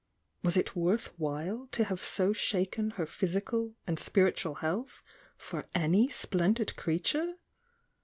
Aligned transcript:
Was 0.41 0.57
it 0.57 0.75
worth 0.75 1.13
while 1.19 1.67
to 1.73 1.83
have 1.83 1.99
so 1.99 2.33
shaken 2.33 2.89
her 2.97 3.05
physical 3.05 3.75
and 3.85 3.99
spir 3.99 4.31
itual 4.31 4.57
health 4.57 5.03
for 5.37 5.69
any 5.75 6.09
Splendid 6.09 6.75
Creature? 6.75 7.35